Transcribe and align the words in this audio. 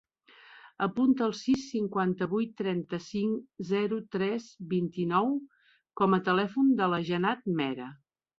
Apunta 0.83 1.25
el 1.25 1.33
sis, 1.39 1.65
cinquanta-vuit, 1.73 2.55
trenta-cinc, 2.61 3.43
zero, 3.73 3.99
tres, 4.17 4.49
vint-i-nou 4.73 5.31
com 6.03 6.19
a 6.19 6.23
telèfon 6.31 6.73
de 6.83 6.91
la 6.97 7.03
Janat 7.13 7.47
Mera. 7.63 7.93